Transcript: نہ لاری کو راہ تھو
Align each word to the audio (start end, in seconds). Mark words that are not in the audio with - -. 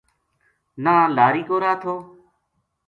نہ 0.83 0.93
لاری 1.15 1.43
کو 1.47 1.55
راہ 1.63 1.75
تھو 1.81 1.95